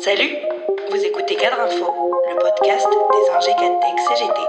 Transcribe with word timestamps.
Salut, 0.00 0.34
vous 0.90 1.04
écoutez 1.04 1.36
Cadre 1.36 1.60
Info, 1.60 1.86
le 2.28 2.36
podcast 2.38 2.86
des 3.12 3.26
ingé 3.36 3.50
Cantech 3.52 3.98
CGT. 4.08 4.40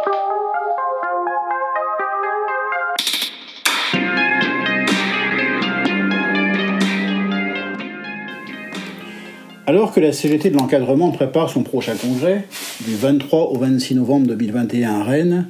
Alors 9.68 9.94
que 9.94 10.00
la 10.00 10.12
CGT 10.12 10.50
de 10.50 10.58
l'encadrement 10.58 11.12
prépare 11.12 11.50
son 11.50 11.64
prochain 11.64 11.96
congrès, 11.96 12.46
du 12.86 12.96
23 12.96 13.52
au 13.52 13.58
26 13.58 13.96
novembre 13.96 14.28
2021 14.28 15.00
à 15.00 15.04
Rennes, 15.04 15.50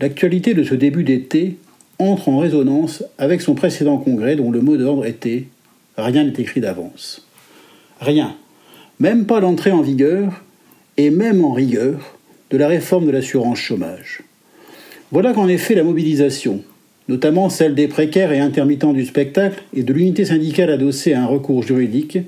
l'actualité 0.00 0.54
de 0.54 0.64
ce 0.64 0.74
début 0.74 1.04
d'été 1.04 1.58
entre 1.98 2.28
en 2.28 2.38
résonance 2.38 3.04
avec 3.18 3.40
son 3.40 3.54
précédent 3.54 3.98
congrès 3.98 4.36
dont 4.36 4.50
le 4.50 4.60
mot 4.60 4.76
d'ordre 4.76 5.04
était 5.04 5.46
Rien 5.98 6.22
n'est 6.22 6.40
écrit 6.40 6.60
d'avance. 6.60 7.27
Rien, 8.00 8.36
même 9.00 9.26
pas 9.26 9.40
l'entrée 9.40 9.72
en 9.72 9.82
vigueur, 9.82 10.42
et 10.96 11.10
même 11.10 11.44
en 11.44 11.52
rigueur, 11.52 12.16
de 12.50 12.56
la 12.56 12.68
réforme 12.68 13.06
de 13.06 13.10
l'assurance 13.10 13.58
chômage. 13.58 14.22
Voilà 15.10 15.32
qu'en 15.32 15.48
effet 15.48 15.74
la 15.74 15.84
mobilisation, 15.84 16.62
notamment 17.08 17.48
celle 17.48 17.74
des 17.74 17.88
précaires 17.88 18.32
et 18.32 18.40
intermittents 18.40 18.92
du 18.92 19.04
spectacle 19.04 19.62
et 19.74 19.82
de 19.82 19.92
l'unité 19.92 20.24
syndicale 20.24 20.70
adossée 20.70 21.14
à 21.14 21.22
un 21.22 21.26
recours 21.26 21.62
juridique, 21.62 22.18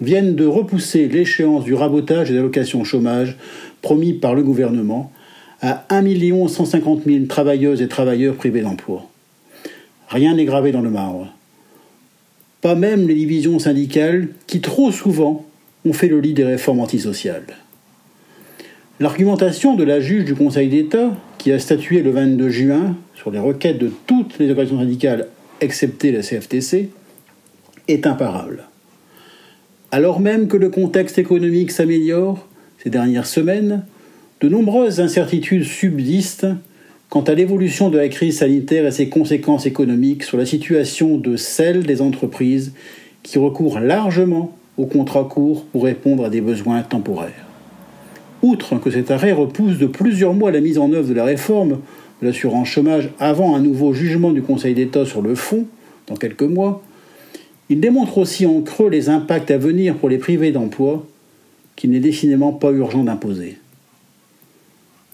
viennent 0.00 0.34
de 0.34 0.46
repousser 0.46 1.08
l'échéance 1.08 1.64
du 1.64 1.74
rabotage 1.74 2.30
des 2.30 2.38
allocations 2.38 2.84
chômage 2.84 3.36
promis 3.82 4.14
par 4.14 4.34
le 4.34 4.42
gouvernement 4.42 5.12
à 5.60 5.84
1 5.90 6.48
150 6.48 7.02
000 7.04 7.26
travailleuses 7.26 7.82
et 7.82 7.88
travailleurs 7.88 8.36
privés 8.36 8.62
d'emploi. 8.62 9.06
Rien 10.08 10.34
n'est 10.34 10.46
gravé 10.46 10.72
dans 10.72 10.80
le 10.80 10.90
marbre. 10.90 11.28
Pas 12.60 12.74
même 12.74 13.08
les 13.08 13.14
divisions 13.14 13.58
syndicales 13.58 14.28
qui 14.46 14.60
trop 14.60 14.92
souvent 14.92 15.46
ont 15.84 15.92
fait 15.92 16.08
le 16.08 16.20
lit 16.20 16.34
des 16.34 16.44
réformes 16.44 16.80
antisociales. 16.80 17.46
L'argumentation 18.98 19.76
de 19.76 19.84
la 19.84 20.00
juge 20.00 20.26
du 20.26 20.34
Conseil 20.34 20.68
d'État, 20.68 21.16
qui 21.38 21.52
a 21.52 21.58
statué 21.58 22.02
le 22.02 22.10
22 22.10 22.50
juin 22.50 22.96
sur 23.14 23.30
les 23.30 23.38
requêtes 23.38 23.78
de 23.78 23.90
toutes 24.06 24.38
les 24.38 24.50
organisations 24.50 24.80
syndicales 24.80 25.28
excepté 25.62 26.12
la 26.12 26.20
CFTC, 26.20 26.90
est 27.88 28.06
imparable. 28.06 28.64
Alors 29.90 30.20
même 30.20 30.48
que 30.48 30.56
le 30.56 30.68
contexte 30.68 31.18
économique 31.18 31.70
s'améliore 31.70 32.46
ces 32.82 32.90
dernières 32.90 33.26
semaines, 33.26 33.84
de 34.40 34.48
nombreuses 34.48 35.00
incertitudes 35.00 35.64
subsistent 35.64 36.46
quant 37.10 37.22
à 37.22 37.34
l'évolution 37.34 37.90
de 37.90 37.98
la 37.98 38.08
crise 38.08 38.38
sanitaire 38.38 38.86
et 38.86 38.92
ses 38.92 39.08
conséquences 39.08 39.66
économiques 39.66 40.22
sur 40.22 40.38
la 40.38 40.46
situation 40.46 41.18
de 41.18 41.36
celles 41.36 41.82
des 41.82 42.00
entreprises 42.00 42.72
qui 43.24 43.38
recourent 43.38 43.80
largement 43.80 44.56
aux 44.78 44.86
contrats 44.86 45.24
courts 45.24 45.64
pour 45.66 45.84
répondre 45.84 46.24
à 46.24 46.30
des 46.30 46.40
besoins 46.40 46.82
temporaires. 46.82 47.46
Outre 48.42 48.78
que 48.78 48.90
cet 48.90 49.10
arrêt 49.10 49.32
repousse 49.32 49.76
de 49.76 49.86
plusieurs 49.86 50.34
mois 50.34 50.52
la 50.52 50.60
mise 50.60 50.78
en 50.78 50.92
œuvre 50.92 51.08
de 51.08 51.14
la 51.14 51.24
réforme 51.24 51.80
de 52.22 52.26
l'assurance 52.26 52.68
chômage 52.68 53.10
avant 53.18 53.56
un 53.56 53.60
nouveau 53.60 53.92
jugement 53.92 54.30
du 54.30 54.40
Conseil 54.40 54.74
d'État 54.74 55.04
sur 55.04 55.20
le 55.20 55.34
fond, 55.34 55.66
dans 56.06 56.16
quelques 56.16 56.42
mois, 56.42 56.82
il 57.68 57.80
démontre 57.80 58.18
aussi 58.18 58.46
en 58.46 58.62
creux 58.62 58.88
les 58.88 59.08
impacts 59.08 59.50
à 59.50 59.58
venir 59.58 59.96
pour 59.96 60.08
les 60.08 60.18
privés 60.18 60.52
d'emploi 60.52 61.04
qu'il 61.74 61.90
n'est 61.90 62.00
décidément 62.00 62.52
pas 62.52 62.70
urgent 62.70 63.02
d'imposer. 63.02 63.56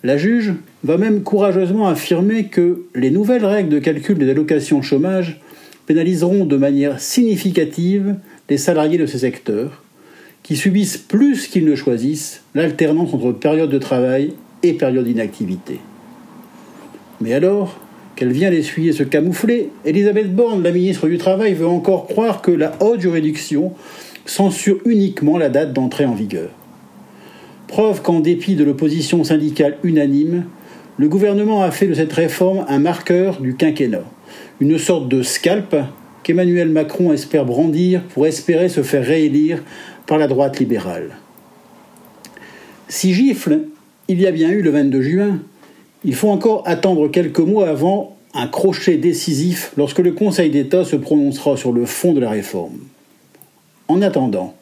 La 0.07 0.17
juge 0.17 0.55
va 0.85 0.99
même 0.99 1.25
courageusement 1.25 1.89
affirmer 1.89 2.45
que 2.45 2.85
les 2.95 3.11
nouvelles 3.11 3.45
règles 3.45 3.71
de 3.71 3.81
calcul 3.81 4.17
des 4.17 4.31
allocations 4.31 4.81
chômage 4.81 5.41
pénaliseront 5.87 6.45
de 6.45 6.57
manière 6.57 7.01
significative 7.01 8.15
les 8.49 8.57
salariés 8.57 8.99
de 8.99 9.07
ces 9.07 9.19
secteurs, 9.19 9.83
qui 10.45 10.55
subissent 10.55 10.97
plus 10.97 11.49
qu'ils 11.49 11.65
ne 11.65 11.75
choisissent 11.75 12.45
l'alternance 12.55 13.13
entre 13.15 13.33
période 13.33 13.69
de 13.69 13.79
travail 13.79 14.35
et 14.63 14.75
période 14.75 15.07
d'inactivité. 15.07 15.81
Mais 17.21 17.33
alors, 17.33 17.81
qu'elle 18.15 18.31
vient 18.31 18.51
l'essuyer 18.51 18.93
se 18.93 19.03
camoufler, 19.03 19.71
Elisabeth 19.85 20.33
Borne, 20.33 20.63
la 20.63 20.71
ministre 20.71 21.09
du 21.09 21.19
Travail, 21.19 21.55
veut 21.55 21.67
encore 21.67 22.07
croire 22.07 22.43
que 22.43 22.53
la 22.53 22.81
haute 22.81 23.01
juridiction 23.01 23.73
censure 24.25 24.79
uniquement 24.85 25.37
la 25.37 25.49
date 25.49 25.73
d'entrée 25.73 26.05
en 26.05 26.15
vigueur. 26.15 26.51
Preuve 27.69 28.03
qu'en 28.03 28.21
dépit 28.21 28.55
de 28.55 28.65
l'opposition 28.65 29.25
syndicale 29.25 29.79
unanime, 29.83 30.45
le 30.99 31.09
gouvernement 31.09 31.63
a 31.63 31.71
fait 31.71 31.89
de 31.89 31.95
cette 31.95 32.13
réforme 32.13 32.65
un 32.69 32.79
marqueur 32.79 33.41
du 33.41 33.57
quinquennat, 33.57 34.05
une 34.61 34.79
sorte 34.79 35.09
de 35.09 35.23
scalp 35.23 35.77
qu'Emmanuel 36.23 36.69
Macron 36.69 37.13
espère 37.13 37.45
brandir 37.45 38.03
pour 38.03 38.27
espérer 38.27 38.69
se 38.69 38.83
faire 38.83 39.05
réélire 39.05 39.63
par 40.07 40.19
la 40.19 40.29
droite 40.29 40.59
libérale. 40.59 41.17
Si 42.89 43.13
gifle 43.13 43.63
il 44.09 44.21
y 44.21 44.27
a 44.27 44.33
bien 44.33 44.51
eu 44.51 44.63
le 44.63 44.71
22 44.71 45.03
juin, 45.03 45.41
il 46.05 46.15
faut 46.15 46.29
encore 46.29 46.63
attendre 46.67 47.09
quelques 47.09 47.41
mois 47.41 47.69
avant 47.69 48.17
un 48.33 48.47
crochet 48.47 48.97
décisif 48.97 49.73
lorsque 49.77 49.99
le 49.99 50.13
Conseil 50.13 50.51
d'État 50.51 50.85
se 50.85 50.95
prononcera 50.95 51.57
sur 51.57 51.73
le 51.73 51.85
fond 51.85 52.13
de 52.13 52.21
la 52.21 52.31
réforme. 52.31 52.79
En 53.89 54.03
attendant, 54.03 54.55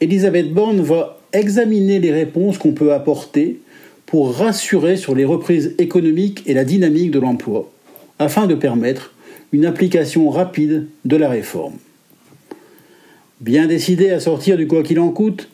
Elisabeth 0.00 0.52
Borne 0.52 0.80
va 0.80 1.19
examiner 1.32 1.98
les 1.98 2.12
réponses 2.12 2.58
qu'on 2.58 2.72
peut 2.72 2.92
apporter 2.92 3.60
pour 4.06 4.34
rassurer 4.34 4.96
sur 4.96 5.14
les 5.14 5.24
reprises 5.24 5.74
économiques 5.78 6.42
et 6.46 6.54
la 6.54 6.64
dynamique 6.64 7.10
de 7.10 7.20
l'emploi, 7.20 7.70
afin 8.18 8.46
de 8.46 8.54
permettre 8.54 9.14
une 9.52 9.66
application 9.66 10.30
rapide 10.30 10.86
de 11.04 11.16
la 11.16 11.28
réforme. 11.28 11.74
Bien 13.40 13.66
décidé 13.66 14.10
à 14.10 14.20
sortir 14.20 14.56
du 14.56 14.66
quoi 14.66 14.82
qu'il 14.82 15.00
en 15.00 15.10
coûte, 15.10 15.48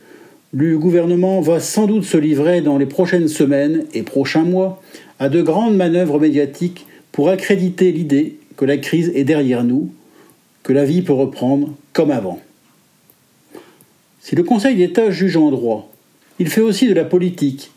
le 0.53 0.79
gouvernement 0.79 1.41
va 1.41 1.61
sans 1.61 1.87
doute 1.87 2.05
se 2.05 2.17
livrer 2.17 2.61
dans 2.61 2.79
les 2.79 2.87
prochaines 2.87 3.29
semaines 3.29 3.85
et 3.95 4.03
prochains 4.03 4.45
mois 4.45 4.83
à 5.19 5.29
de 5.29 5.43
grandes 5.43 5.77
manœuvres 5.77 6.19
médiatiques 6.19 6.87
pour 7.13 7.29
accréditer 7.29 7.93
l'idée 7.93 8.39
que 8.57 8.65
la 8.65 8.79
crise 8.79 9.13
est 9.15 9.25
derrière 9.25 9.65
nous, 9.65 9.91
que 10.63 10.73
la 10.73 10.85
vie 10.85 11.03
peut 11.03 11.13
reprendre 11.13 11.75
comme 11.93 12.11
avant. 12.11 12.41
Si 14.29 14.35
le 14.35 14.43
Conseil 14.43 14.75
d'État 14.75 15.13
juge 15.13 15.37
en 15.37 15.53
droit, 15.53 15.89
il 16.41 16.49
fait 16.49 16.61
aussi 16.61 16.89
de 16.89 16.95
la 16.95 17.05
politique, 17.05 17.71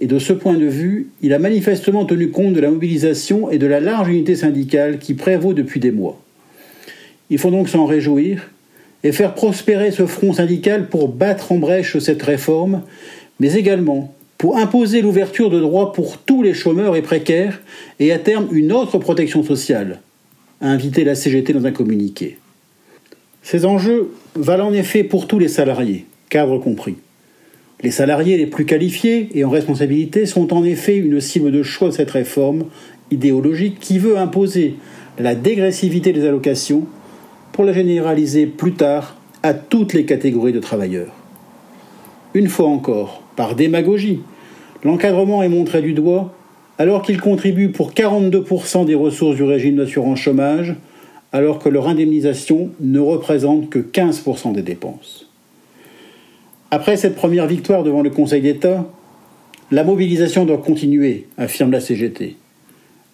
et 0.00 0.06
de 0.06 0.18
ce 0.18 0.32
point 0.32 0.56
de 0.56 0.64
vue, 0.64 1.10
il 1.20 1.34
a 1.34 1.38
manifestement 1.38 2.06
tenu 2.06 2.30
compte 2.30 2.54
de 2.54 2.60
la 2.60 2.70
mobilisation 2.70 3.50
et 3.50 3.58
de 3.58 3.66
la 3.66 3.80
large 3.80 4.08
unité 4.08 4.34
syndicale 4.34 4.98
qui 4.98 5.12
prévaut 5.12 5.52
depuis 5.52 5.78
des 5.78 5.90
mois. 5.90 6.18
Il 7.28 7.36
faut 7.36 7.50
donc 7.50 7.68
s'en 7.68 7.84
réjouir 7.84 8.50
et 9.04 9.12
faire 9.12 9.34
prospérer 9.34 9.90
ce 9.90 10.06
front 10.06 10.32
syndical 10.32 10.88
pour 10.88 11.08
battre 11.08 11.52
en 11.52 11.58
brèche 11.58 11.98
cette 11.98 12.22
réforme, 12.22 12.80
mais 13.38 13.52
également 13.52 14.14
pour 14.38 14.56
imposer 14.56 15.02
l'ouverture 15.02 15.50
de 15.50 15.60
droits 15.60 15.92
pour 15.92 16.16
tous 16.16 16.42
les 16.42 16.54
chômeurs 16.54 16.96
et 16.96 17.02
précaires 17.02 17.60
et 17.98 18.10
à 18.10 18.18
terme 18.18 18.48
une 18.52 18.72
autre 18.72 18.96
protection 18.96 19.42
sociale, 19.42 20.00
a 20.62 20.68
invité 20.68 21.04
la 21.04 21.14
CGT 21.14 21.52
dans 21.52 21.66
un 21.66 21.72
communiqué. 21.72 22.38
Ces 23.50 23.66
enjeux 23.66 24.12
valent 24.36 24.68
en 24.68 24.72
effet 24.72 25.02
pour 25.02 25.26
tous 25.26 25.40
les 25.40 25.48
salariés, 25.48 26.06
cadres 26.28 26.58
compris. 26.58 26.94
Les 27.82 27.90
salariés 27.90 28.36
les 28.36 28.46
plus 28.46 28.64
qualifiés 28.64 29.28
et 29.34 29.42
en 29.42 29.50
responsabilité 29.50 30.24
sont 30.24 30.54
en 30.54 30.62
effet 30.62 30.96
une 30.96 31.20
cible 31.20 31.50
de 31.50 31.64
choix 31.64 31.88
de 31.88 31.94
cette 31.94 32.12
réforme 32.12 32.66
idéologique 33.10 33.80
qui 33.80 33.98
veut 33.98 34.16
imposer 34.16 34.76
la 35.18 35.34
dégressivité 35.34 36.12
des 36.12 36.28
allocations 36.28 36.84
pour 37.50 37.64
la 37.64 37.72
généraliser 37.72 38.46
plus 38.46 38.74
tard 38.74 39.16
à 39.42 39.52
toutes 39.52 39.94
les 39.94 40.04
catégories 40.04 40.52
de 40.52 40.60
travailleurs. 40.60 41.12
Une 42.34 42.46
fois 42.46 42.68
encore, 42.68 43.20
par 43.34 43.56
démagogie, 43.56 44.20
l'encadrement 44.84 45.42
est 45.42 45.48
montré 45.48 45.82
du 45.82 45.92
doigt 45.92 46.32
alors 46.78 47.02
qu'il 47.02 47.20
contribue 47.20 47.70
pour 47.70 47.94
42% 47.94 48.84
des 48.84 48.94
ressources 48.94 49.34
du 49.34 49.42
régime 49.42 49.74
d'assurance 49.74 50.20
chômage, 50.20 50.76
alors 51.32 51.58
que 51.58 51.68
leur 51.68 51.88
indemnisation 51.88 52.70
ne 52.80 52.98
représente 52.98 53.70
que 53.70 53.78
15% 53.78 54.52
des 54.52 54.62
dépenses. 54.62 55.26
Après 56.70 56.96
cette 56.96 57.16
première 57.16 57.46
victoire 57.46 57.82
devant 57.82 58.02
le 58.02 58.10
Conseil 58.10 58.42
d'État, 58.42 58.86
la 59.70 59.84
mobilisation 59.84 60.44
doit 60.44 60.58
continuer, 60.58 61.26
affirme 61.36 61.70
la 61.70 61.80
CGT. 61.80 62.36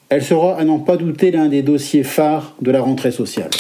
Elle 0.09 0.23
sera, 0.23 0.57
à 0.57 0.65
n'en 0.65 0.79
pas 0.79 0.97
douter, 0.97 1.31
l'un 1.31 1.49
des 1.49 1.63
dossiers 1.63 2.05
phares 2.05 2.55
de 2.63 2.71
la 2.71 2.81
rentrée 2.81 3.11
sociale. 3.11 3.51